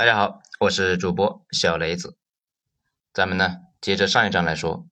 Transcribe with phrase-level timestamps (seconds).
[0.00, 2.16] 大家好，我是主播小雷子。
[3.12, 4.88] 咱们呢接着上一章来说，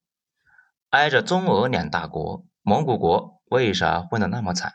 [0.91, 4.75] 挨着中俄两大国，蒙古国为啥混得那么惨？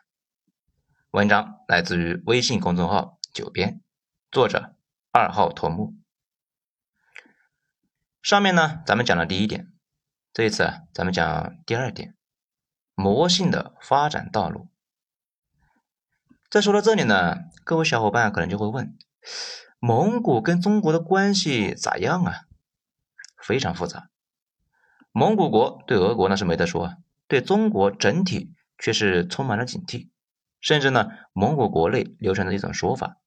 [1.12, 3.84] 文章来自于微信公众号“九编”，
[4.32, 4.76] 作者
[5.12, 5.94] 二号头目。
[8.24, 9.72] 上面呢咱们讲了第一点，
[10.34, 12.16] 这一次啊咱们讲第二点，
[12.96, 14.72] 魔性的发展道路。
[16.50, 18.98] 在说到这里呢，各位小伙伴可能就会问。
[19.86, 22.44] 蒙古跟中国的关系咋样啊？
[23.46, 24.08] 非常复杂。
[25.12, 26.96] 蒙古国对俄国那是没得说，
[27.28, 30.08] 对中国整体却是充满了警惕。
[30.62, 33.18] 甚至呢，蒙古国内流传着一种说法，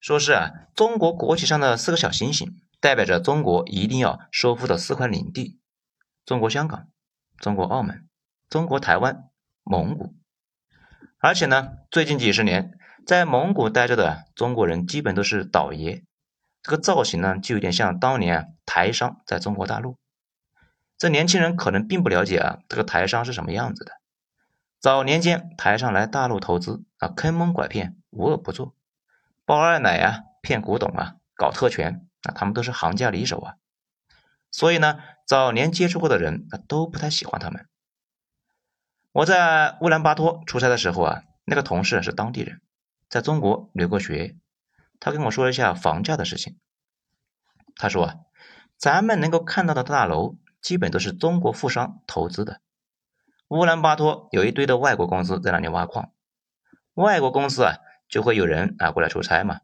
[0.00, 5.60] 说是啊，中国国旗上的四个小星星代表着中国一定要收复的四块领地：
[6.26, 6.88] 中国香港、
[7.38, 8.08] 中国澳门、
[8.48, 9.28] 中国台湾、
[9.62, 10.16] 蒙古。
[11.20, 12.73] 而且呢，最近几十年。
[13.06, 16.04] 在蒙古待着的中国人基本都是倒爷，
[16.62, 19.98] 这个造型呢就有点像当年台商在中国大陆。
[20.96, 23.92] 这年轻人可能并不了解啊，这个台商是什么样子的。
[24.80, 28.74] 早年间台商来大陆投资啊，坑蒙拐骗无恶不作，
[29.44, 33.54] 包二奶啊，骗古董啊，搞特权啊，他们都是行家里手啊。
[34.50, 37.66] 所以呢，早年接触过的人啊都不太喜欢他们。
[39.12, 42.62] 我在乌兰巴托出差的时候啊，那个同事是当地人。
[43.14, 44.36] 在中国留过学，
[44.98, 46.58] 他跟我说一下房价的事情。
[47.76, 48.16] 他说啊，
[48.76, 52.60] 咱们能够看到的大楼基本都是中国富商投资的。
[53.46, 56.10] 乌兰巴托有一堆的外国公司在那里挖矿，
[56.94, 57.76] 外国公司啊
[58.08, 59.60] 就会有人啊过来出差嘛。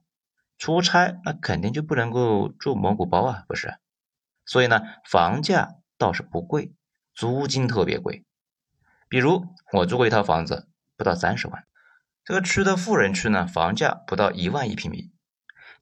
[0.57, 3.81] 出差那肯定就不能够住蒙古包啊，不是？
[4.47, 6.73] 所以呢，房价倒是不贵，
[7.15, 8.25] 租金特别贵。
[9.09, 11.65] 比如我租过一套房子，不到三十万。
[12.31, 15.11] 这个区的富人区呢，房价不到一万一平米，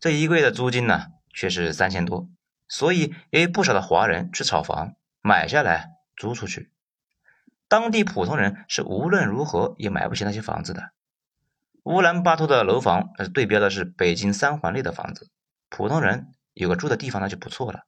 [0.00, 2.30] 这一个月的租金呢却是三千多，
[2.66, 6.72] 所以也有不少的华人去炒房，买下来租出去。
[7.68, 10.92] 当地普通人是无论如何也买不起那些房子的。
[11.82, 15.28] 乌兰巴托的楼房呃对标的是北京三环内的房子，
[15.68, 17.82] 普通人有个住的地方那就不错了，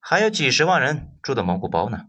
[0.00, 2.06] 还有几十万人住的蒙古包呢。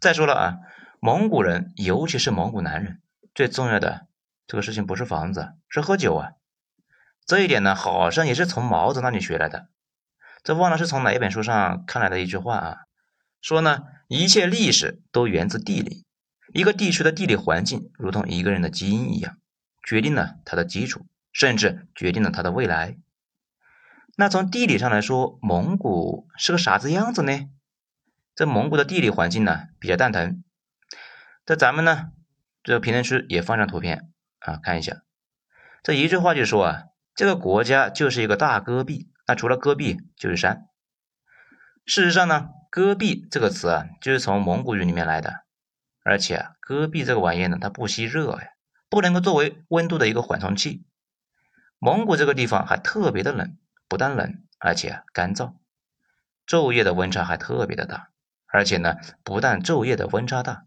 [0.00, 0.56] 再说了啊，
[0.98, 3.00] 蒙古人尤其是蒙古男人，
[3.32, 4.07] 最重要的。
[4.48, 6.30] 这个事情不是房子，是喝酒啊！
[7.26, 9.68] 这一点呢，好像也是从毛子那里学来的。
[10.42, 12.76] 这忘了是从哪一本书上看来的一句话啊，
[13.42, 16.06] 说呢，一切历史都源自地理，
[16.54, 19.36] 一个地区的地理环境如同一个人的基因一样，
[19.86, 22.96] 决定了它的基础，甚至决定了它的未来。
[24.16, 27.50] 那从地理上来说，蒙古是个啥子样子呢？
[28.34, 30.42] 这蒙古的地理环境呢，比较蛋疼。
[31.44, 32.12] 在咱们呢，
[32.62, 34.10] 这个评论区也放上图片。
[34.40, 35.02] 啊，看一下，
[35.82, 36.84] 这一句话就说啊，
[37.14, 40.68] 这个国家就是一个大戈壁，那除了戈壁就是山。
[41.84, 45.44] 事实上呢，戈壁这个词啊，就是从蒙古语里面来的，
[46.04, 48.50] 而且啊，戈壁这个玩意呢，它不吸热呀，
[48.88, 50.84] 不能够作为温度的一个缓冲器。
[51.78, 53.56] 蒙古这个地方还特别的冷，
[53.88, 55.54] 不但冷，而且干燥，
[56.46, 58.10] 昼夜的温差还特别的大，
[58.46, 60.66] 而且呢，不但昼夜的温差大，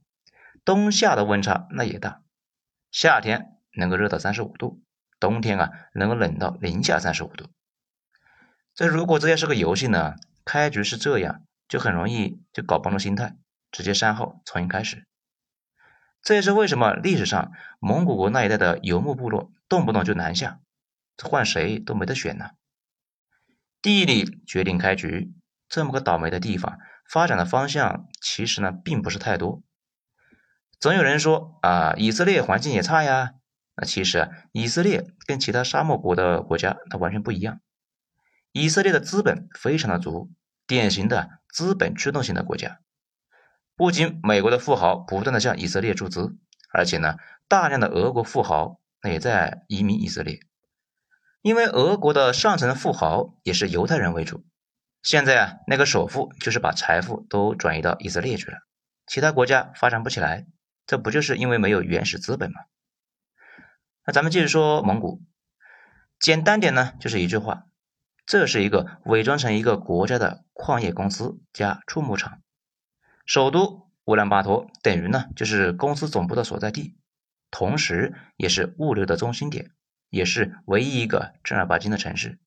[0.66, 2.22] 冬夏的温差那也大，
[2.92, 3.58] 夏天。
[3.76, 4.82] 能够热到三十五度，
[5.20, 7.50] 冬天啊能够冷到零下三十五度。
[8.74, 10.16] 这如果这要是个游戏呢，
[10.46, 13.36] 开局是这样，就很容易就搞崩了心态，
[13.72, 15.06] 直接删号重新开始。
[16.22, 20.60] 这也是为什么历史上蒙古国那一带的游牧部落动不动就南下，
[21.22, 22.52] 换谁都没得选呢。
[23.82, 25.34] 地理决定开局，
[25.68, 26.78] 这么个倒霉的地方，
[27.10, 29.64] 发展的方向其实呢并不是太多。
[30.80, 33.34] 总有人说啊，以色列环境也差呀。
[33.76, 37.62] 那其实啊，以色列跟其他沙漠国的国家它完全不一样。
[38.52, 40.30] 以色列的资本非常的足，
[40.68, 42.80] 典型的资本驱动型的国家。
[43.76, 46.36] 不仅美国的富豪不断的向以色列注资，
[46.74, 47.16] 而且呢，
[47.48, 50.40] 大量的俄国富豪那也在移民以色列。
[51.42, 54.46] 因为俄国的上层富豪也是犹太人为主。
[55.02, 58.58] 现在啊，那个首富就是把财富都转移到以色列去了，
[59.08, 60.46] 其他国家发展不起来，
[60.86, 62.60] 这不就是因为没有原始资本吗？
[64.12, 65.22] 咱们继续说蒙古，
[66.20, 67.64] 简单点呢，就是一句话，
[68.26, 72.42] 这是一个伪装成一个国家的矿业公司加畜牧场，
[73.26, 76.98] 首都乌兰巴托等于呢就是公司总部的所在地，
[77.52, 79.72] 同时也是物流的中心点，
[80.10, 82.38] 也是唯一一个正儿八经的城市。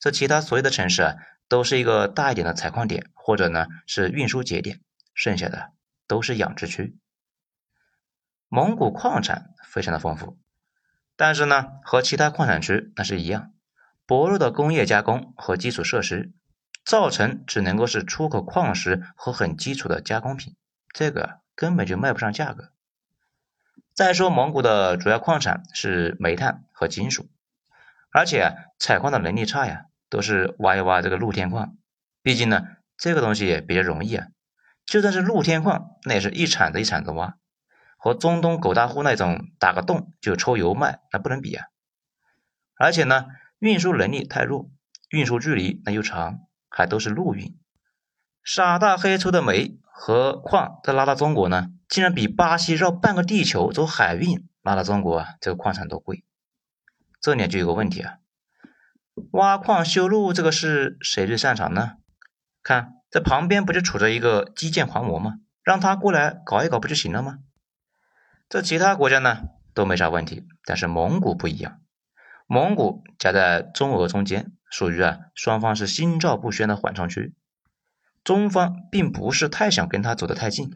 [0.00, 1.14] 这其他所有的城市啊，
[1.48, 4.80] 都是一个大一点的采矿点，或者呢是运输节点，
[5.14, 5.70] 剩下的
[6.08, 6.98] 都是养殖区。
[8.48, 10.38] 蒙古矿产非常的丰富。
[11.16, 13.52] 但是呢，和其他矿产区那是一样，
[14.06, 16.32] 薄弱的工业加工和基础设施，
[16.84, 20.54] 造成只能够是出口矿石和很基础的加工品，
[20.92, 22.70] 这个根本就卖不上价格。
[23.94, 27.30] 再说蒙古的主要矿产是煤炭和金属，
[28.10, 31.76] 而且采矿的能力差呀，都是挖一挖这个露天矿。
[32.22, 32.66] 毕竟呢，
[32.98, 34.26] 这个东西也比较容易啊。
[34.84, 37.36] 就算是露天矿，那也是一铲子一铲子挖，
[38.06, 41.66] 和中东狗大户那种打个洞就抽油卖，那不能比啊。
[42.76, 43.26] 而且呢，
[43.58, 44.70] 运输能力太弱，
[45.08, 46.38] 运输距离那又长，
[46.68, 47.58] 还都是陆运。
[48.44, 51.72] 傻大黑粗的煤和矿再拉到中国呢？
[51.88, 56.22] 竟然比巴西绕半个地球走海运拉到中国啊，这个矿产都贵。
[57.20, 58.18] 这里就有个问题啊，
[59.32, 61.94] 挖矿修路这个事谁最擅长呢？
[62.62, 65.40] 看这旁边不就杵着一个基建狂魔吗？
[65.64, 67.38] 让他过来搞一搞不就行了吗？
[68.48, 71.80] 这其他国家呢都没啥问题，但是蒙古不一样，
[72.46, 77.34] 蒙古夹在中俄中间，属于啊双方是心照不宣的缓冲区，
[78.24, 80.70] 中方并不是太想跟他走得太近。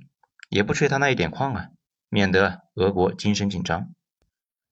[0.48, 1.68] 也不缺他那一点矿啊，
[2.08, 3.94] 免得俄国精神紧张。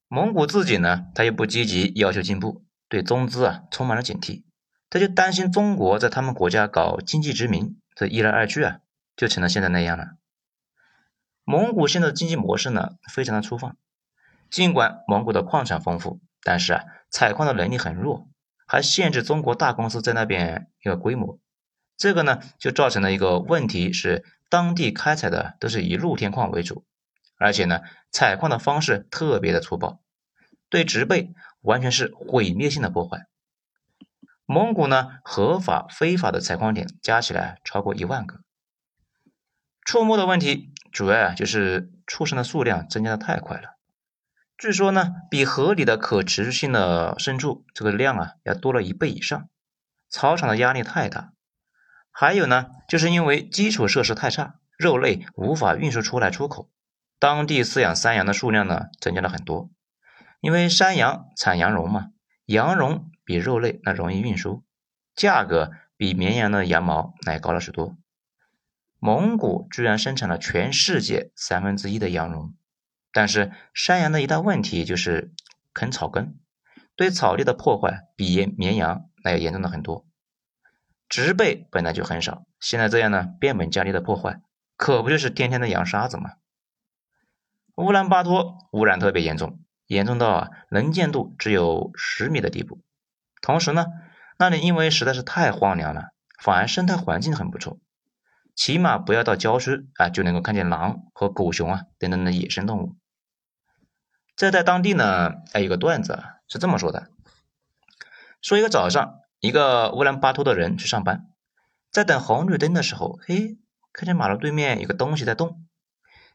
[0.09, 4.43] 蒙古自己呢，他又不积极要求进步，对中资啊充满了警惕，
[4.91, 8.81] 他就担心中国在他们国家搞经济殖民，这一来二去啊，
[9.15, 10.18] 就成了现在那样了。
[11.51, 13.75] 蒙古现在的经济模式呢，非常的粗放。
[14.51, 18.29] 尽管蒙古的矿产丰富，但是啊，采矿的能力很弱，
[18.67, 21.39] 还限制中国大公司在那边一个规模。
[21.97, 24.27] 这个呢，就造成了一个问题是。
[24.51, 26.87] 当地开采的都是以露天矿为主，
[27.37, 27.81] 而且呢，
[28.11, 30.01] 采矿的方式特别的粗暴，
[30.71, 33.27] 对植被完全是毁灭性的破坏。
[34.47, 38.41] 蒙古呢，合法、非法的采矿点加起来超过一万个。
[39.85, 43.77] 触摸的问题主要啊，就是畜生的数量增加的太快了。
[44.57, 49.49] 据说呢，比合理的可持续性的牲畜这个量啊，要多了一倍以上。
[50.11, 51.33] 草场的压力太大。
[52.11, 56.71] 还有呢，就是因为基础设施太差，肉类无法运输出来出口，
[57.21, 59.71] 当地饲养山羊的数量呢增加了很多。
[60.41, 62.07] 因为山羊产羊绒嘛，
[62.47, 64.65] 羊绒比肉类那容易运输，
[65.15, 67.98] 价格比绵羊的羊毛那高了许多。
[69.01, 72.55] 蒙古居然生产了全世界三分之一的羊绒，
[73.13, 75.33] 但是山羊的一大问题就是
[75.73, 76.39] 啃草根，
[76.97, 80.05] 对草地的破坏比绵羊那要严重的很多。
[81.09, 84.43] 植被本来就很少，现在这样呢，变本加厉的破坏，
[84.77, 86.33] 可不就是天天的扬沙子吗？
[87.77, 92.83] 乌兰巴托污染特别严重，严重到啊能见度只有十米的地步。
[93.41, 93.87] 同时呢，
[94.39, 96.09] 那里因为实在是太荒凉了，
[96.43, 97.79] 反而生态环境很不错，
[98.59, 102.97] 起码不要到郊区啊就能够看见狼和狗熊啊等等的野生动物。
[104.35, 107.09] 这在当地呢，还有个段子是这么说的：
[108.43, 109.21] 说一个早上。
[109.41, 111.29] 一个乌兰巴托的人去上班，
[111.93, 113.57] 在等红绿灯的时候，嘿，
[113.93, 115.65] 看见马路对面有个东西在动。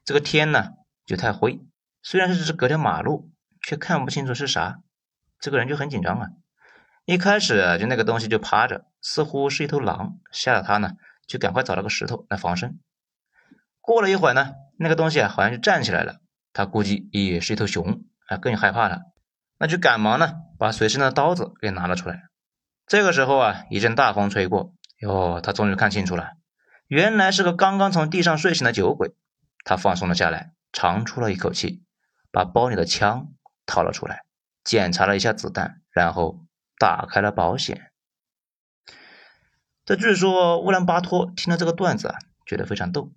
[0.05, 0.69] 这个天呢
[1.05, 1.59] 就太灰，
[2.01, 3.29] 虽然是只隔条马路，
[3.61, 4.79] 却看不清楚是啥。
[5.37, 6.29] 这个人就很紧张啊。
[7.03, 10.91] 一开始就那个东西就趴着，似乎是一头狼，吓得他呢
[11.27, 12.79] 就赶快找了个石头来防身。
[13.81, 16.17] 过了一会儿呢，那个东西啊好像就站起来了，
[16.53, 19.01] 他估计也是一头熊啊，更害怕了，
[19.59, 22.23] 那就赶忙呢把随身的刀子给拿了出来。
[22.85, 26.31] 这个时候啊，一阵大风吹过，哟，他终于看清楚了，
[26.87, 29.13] 原来是个刚刚从地上睡醒的酒鬼。
[29.65, 31.85] 他放松了下来，长出了一口气，
[32.31, 33.29] 把包里的枪
[33.65, 34.23] 掏了出来，
[34.63, 36.45] 检查了一下子弹，然后
[36.77, 37.92] 打开了保险。
[39.85, 43.11] 这据说乌兰巴托听了这个段子啊，觉得非常逗。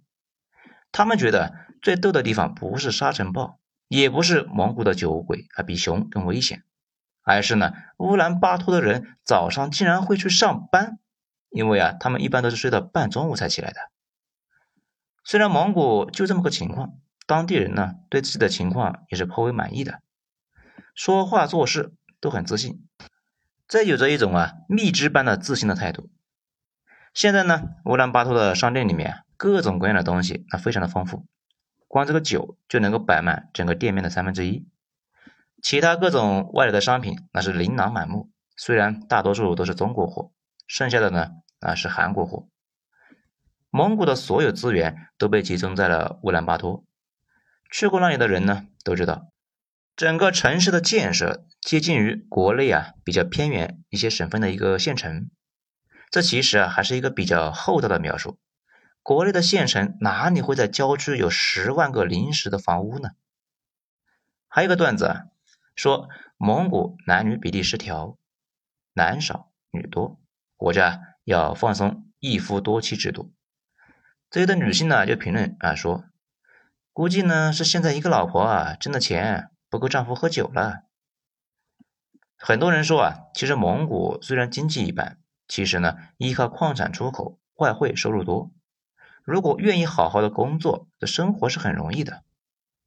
[0.91, 6.65] 他们觉得最逗的地方不是沙尘暴，也不是蒙古的酒鬼啊，比熊更危险。
[7.23, 10.99] 而是呢，乌兰巴托的人早上竟然会去上班，
[11.51, 13.81] 因为啊，他们一般都是睡到半中午才起来的。
[15.23, 16.95] 虽然蒙古就这么个情况，
[17.27, 20.01] 当地人呢对自己的情况也是颇为满意的，
[20.95, 22.85] 说话做事都很自信，
[23.69, 26.11] 这有着一种啊蜜汁般的自信的态度。
[27.17, 31.25] 现在呢，乌兰巴托的商店里面各种各样的东西那非常的丰富，
[31.89, 34.69] 光这个酒就能够摆满整个店面的三分之一。
[35.63, 40.31] 其他各种外来的商品那是琳琅满目，虽然大多数都是中国货，
[40.67, 41.31] 剩下的呢
[41.61, 42.49] 啊是韩国货。
[43.71, 46.85] 蒙古的所有资源都被集中在了乌兰巴托，
[47.73, 49.31] 去过那里的人呢都知道，
[49.97, 55.31] 整个城市的建设接近于国内啊比较偏远一些省份的一个县城。
[56.11, 58.39] 这其实啊还是一个比较厚道的描述，
[59.03, 63.11] 国内的县城哪里会在郊区有十万个临时的房屋呢？
[64.49, 65.23] 还有个段子啊。
[65.75, 66.09] 说
[66.39, 68.17] 蒙古男女比例失调，
[68.95, 70.19] 男少女多，
[70.57, 73.35] 国家要放松一夫多妻制度。
[74.31, 76.05] 这里的女性呢就评论啊说，
[76.95, 80.85] 估计呢是现在一个老婆啊挣的钱不够丈夫喝酒了。
[82.39, 88.51] 很多人说啊，其实蒙古虽然经济一般，其实呢依靠矿产出口，外汇收入多。
[89.25, 92.23] 如果愿意好好的工作，这生活是很容易的。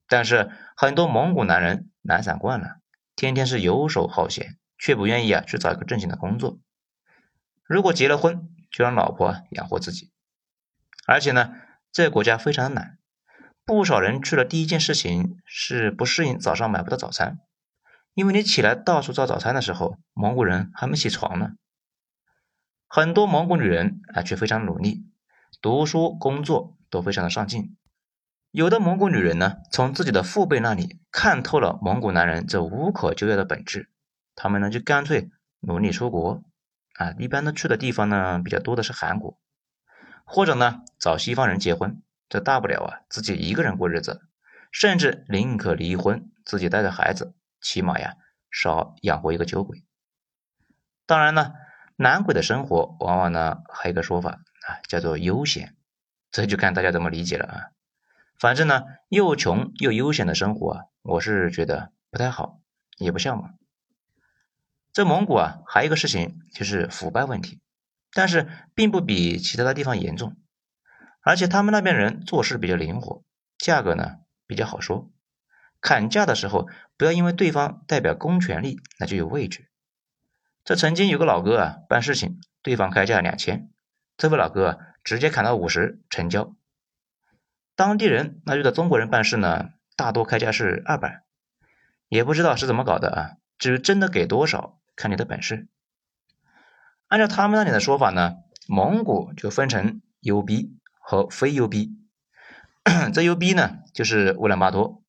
[0.07, 2.77] 但是很多蒙古男人懒散惯了，
[3.15, 6.57] 天天是游手好闲，却不愿意啊去找一个正经的工作。
[7.63, 10.11] 如果结了婚，就让老婆养活自己。
[11.05, 11.51] 而且呢，
[11.91, 12.97] 这个国家非常的懒，
[13.65, 17.39] 不少人去了第一件事情是不适应早上买不到早餐，
[18.13, 21.51] 因为你起来到处找早餐的时候，蒙古人还没起床呢。
[22.91, 25.05] 很多蒙古女人啊却非常努力，
[25.62, 27.77] 读书工作都非常的上进。
[28.50, 33.91] 有的蒙古女人呢，从自己的父辈那里看透了蒙古男人这无可救药的本质，
[34.36, 35.29] 他们呢就干脆
[35.60, 36.43] 努力出国
[36.96, 39.39] 啊，一般呢去的地方呢比较多的是韩国。
[40.25, 44.22] 或者呢，找西方人结婚，这大不了啊，自己一个人过日子，
[44.72, 48.15] 甚至宁可离婚，自己带着孩子，起码呀，
[48.50, 49.84] 少养活一个酒鬼。
[51.05, 51.53] 当然呢，
[52.01, 55.75] 男鬼的生活往往呢，还有个说法啊，叫做悠闲，
[56.31, 57.59] 这就看大家怎么理解了啊。
[58.39, 62.61] 反正呢，又穷又悠闲的生活啊，我是觉得不太好，
[62.97, 63.53] 也不向往。
[64.93, 67.59] 这蒙古啊，还有一个事情就是腐败问题。
[68.13, 70.37] 但是并不比其他的地方严重，
[71.21, 73.23] 而且他们那边人做事比较灵活，
[73.57, 75.11] 价格呢比较好说。
[75.81, 79.68] 砍价的时候，不要因为对方代表公权力，那就有畏惧。
[80.69, 83.71] 这曾经有个老哥啊，办事情，对方开价两千，
[84.17, 86.53] 这位老哥直接砍到五十成交。
[87.75, 91.23] 当地人那遇到中国人办事呢，大多开价是二百，
[92.07, 93.31] 也不知道是怎么搞的啊。
[93.57, 95.67] 至于真的给多少，看你的本事。
[97.07, 98.35] 按照他们那里的说法呢，
[98.67, 100.69] 蒙古就分成 UB
[101.01, 101.89] 和非 UB。
[103.11, 105.01] 这 UB 呢，就是乌兰巴托。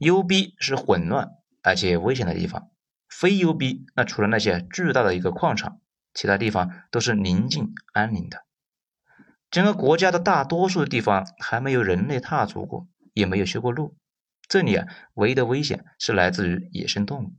[0.00, 1.28] ，UB 是混乱
[1.62, 2.72] 而且危险的地方，
[3.20, 5.80] 非 U B，那除了那些巨大的一个矿场，
[6.14, 8.44] 其他地方都是宁静安宁的。
[9.50, 13.94] 整个国家的大多数的地方还没有人类踏足过，也没有修过路。
[14.48, 17.34] 这里啊，唯一的危险是来自于野生动物。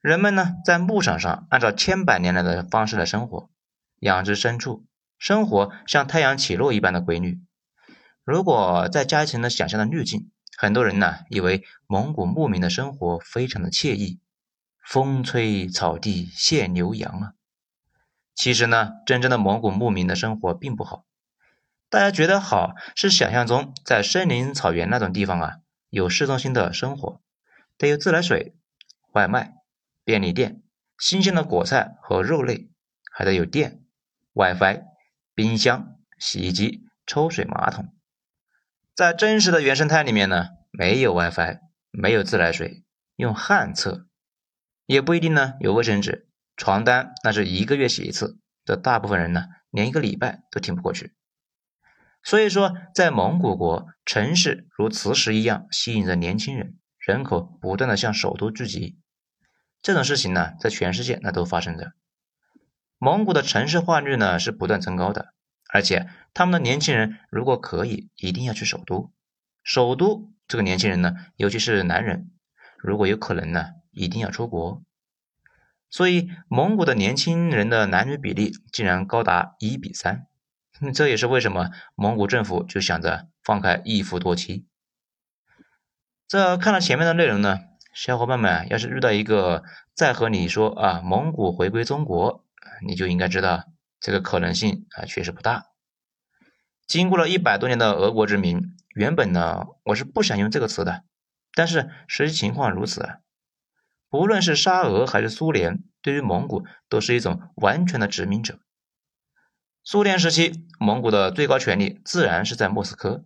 [0.00, 3.50] 人们呢，在牧场上按照千百年来的方式来生活，
[3.98, 4.86] 养殖牲畜，
[5.18, 7.40] 生活像太阳起落一般的规律。
[8.24, 14.20] 如果再加一层的想象的滤镜，很多人呢以为蒙古牧民的生活非常的惬意，
[14.90, 17.32] 风吹草低见牛羊啊。
[18.34, 21.04] 其实呢，真正的蒙古牧民的生活并不好。
[21.88, 25.58] 大家觉得好，是想象中在森林草原那种地方啊，
[25.90, 27.20] 有市中心的生活，
[27.78, 28.56] 得有自来水、
[29.12, 29.54] 外卖。
[30.02, 30.60] 便利店、
[30.98, 32.68] 新鲜的果菜和肉类，
[33.12, 33.84] 还得有电、
[34.32, 34.82] WiFi、
[35.36, 37.94] 冰箱、洗衣机、抽水马桶。
[38.96, 41.60] 在真实的原生态里面呢，没有 WiFi，
[41.92, 42.82] 没有自来水，
[43.14, 44.08] 用旱厕，
[44.90, 46.26] 也不一定呢有卫生纸。
[46.56, 51.14] 床单那是一个月洗一次，这大部分人呢连一个礼拜都挺不过去。
[52.24, 58.98] 所以说，在蒙古国，城市如磁石一样吸引着年轻人，人口不断的向首都聚集。
[59.80, 61.92] 这种事情呢，在全世界那都发生着。
[62.98, 65.32] 蒙古的城市化率呢是不断增高的，
[65.72, 69.12] 而且他们的年轻人如果可以，一定要去首都。
[69.62, 72.32] 首都这个年轻人呢，尤其是男人，
[72.76, 74.82] 如果有可能呢，一定要出国。
[75.88, 80.26] 所以，蒙古的年轻人的男女比例竟然高达一比三，
[80.94, 84.66] 这也是为什么蒙古政府就想着放开一夫多妻。
[86.28, 87.58] 这看了前面的内容呢。
[87.92, 89.64] 小伙伴们，要是遇到一个
[89.96, 92.46] 再和你说啊，蒙古回归中国，
[92.86, 93.64] 你就应该知道
[93.98, 95.66] 这个可能性啊确实不大。
[96.86, 101.02] 经过了一百多年的俄国殖民，原本呢我是不想用这个词的，
[101.52, 103.18] 但是实际情况如此。
[104.10, 108.58] 不论是沙俄还是苏联，对于蒙古都是一种完全的殖民者。
[109.84, 113.24] 苏联时期，蒙古的最高权力自然是在莫斯科，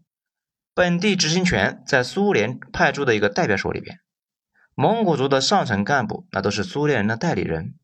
[0.75, 4.00] 本地执行权在苏联派驻的一个代表手里边。
[4.75, 7.75] 蒙古族的上层干部，那都是苏联人的代理人。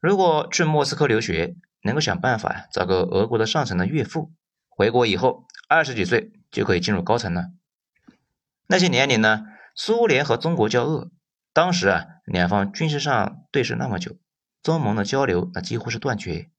[0.00, 4.32] 如果去莫斯科留学，能够想办法找个俄国的上层的岳父，
[4.68, 7.50] 回国以后二十几岁就可以进入高层了。
[8.68, 9.44] 那些年里呢，
[9.74, 11.10] 苏联和中国交恶，
[11.56, 14.18] 当时啊，两方军事上对峙那么久，
[14.62, 16.50] 中蒙的交流那几乎是断绝，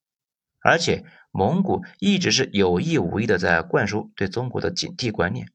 [0.60, 5.52] 而且蒙古一直是有意无意的在灌输对中国的警惕观念。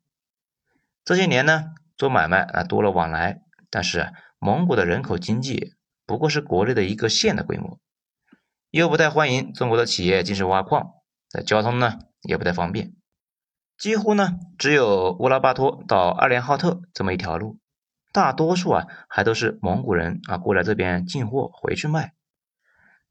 [1.04, 3.42] 这些年呢，做买卖啊多了往来。
[3.68, 5.74] 但是蒙古的人口经济
[6.06, 7.80] 不过是国内的一个县的规模，
[8.70, 10.92] 又不太欢迎中国的企业进去挖矿，
[11.34, 12.94] 那交通呢也不太方便，
[13.76, 17.58] 几乎呢只有乌拉巴托到二连浩特这么一条路，
[18.12, 22.12] 大多数啊还都是蒙古人啊过来这边进货回去卖。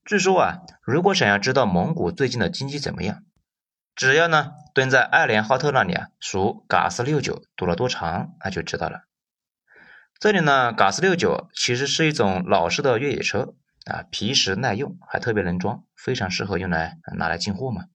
[0.05, 3.23] 据说啊，如果想要知道蒙古最近的经济怎么样，
[3.95, 9.01] 只要呢蹲在二连浩特那里啊数嘎斯六九堵了多长，那就知道了。
[10.19, 13.55] 这里呢，嘎斯六九其实是一种老式的越野车
[13.85, 17.85] 啊，皮实耐用，还特别能装，非常适合用来拿来进货嘛。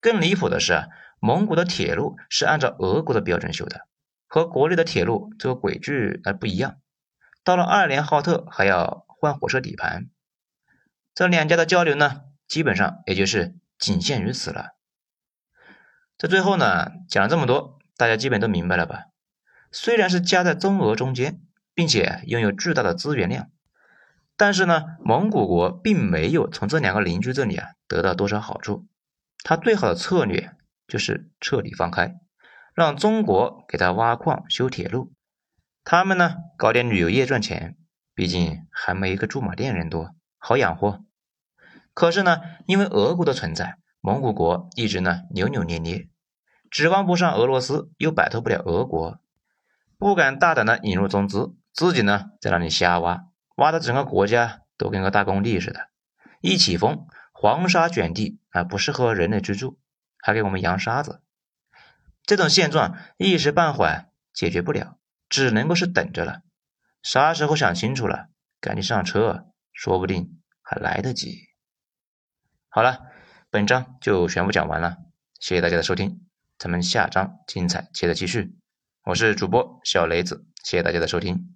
[0.00, 0.86] 更离谱的是，
[1.18, 3.86] 蒙古的铁路是按照俄国的标准修的，
[4.26, 6.76] 和国内的铁路这个轨距还不一样。
[7.42, 10.08] 到了二连浩特还要换火车底盘，
[11.14, 14.76] 这两家的交流呢，基本上也就是仅限于此了。
[16.16, 19.06] 在最后呢，讲了这么多，大家基本都明白了吧？
[19.72, 21.40] 虽然是夹在中俄中间，
[21.74, 23.50] 并且拥有巨大的资源量，
[24.36, 28.86] 但是呢，蒙古国并没有从这两个邻居这里啊得到多少好处。
[29.42, 32.14] 他最好的策略就是彻底放开，
[32.74, 35.12] 让中国给他挖矿修铁路，
[35.84, 37.76] 他们呢搞点旅游业赚钱，
[38.14, 41.04] 毕竟还没一个驻马店人多，好养活。
[41.92, 46.08] 可是呢，因为俄国的存在，蒙古国一直呢扭扭捏捏，
[46.68, 49.20] 指望不上俄罗斯，又摆脱不了俄国。
[49.96, 55.90] 不敢大胆的引入中资，自己呢在那里瞎挖，挖的整个国家都跟个大工地似的。
[56.40, 59.78] 一起风，黄沙卷地啊，不适合人类居住，
[60.18, 61.22] 还给我们扬沙子。
[62.26, 66.42] 这种现状一时半会解决不了，只能够是等着了。
[67.02, 68.28] 啥时候想清楚了，
[68.60, 71.48] 赶紧上车，说不定还来得及。
[72.68, 73.02] 好了，
[73.50, 74.96] 本章就全部讲完了，
[75.38, 76.26] 谢谢大家的收听，
[76.58, 78.56] 咱们下章精彩接着继续。
[79.04, 81.54] 我是主播小雷子，谢谢大家的收听。